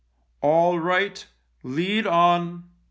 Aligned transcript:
All 0.41 0.79
right, 0.79 1.23
lead 1.61 2.07
on." 2.07 2.71